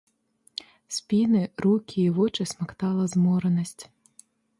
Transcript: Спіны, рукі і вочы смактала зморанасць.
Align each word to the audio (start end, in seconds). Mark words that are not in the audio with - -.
Спіны, 0.95 1.41
рукі 1.65 1.99
і 2.05 2.13
вочы 2.17 2.47
смактала 2.53 3.03
зморанасць. 3.13 3.83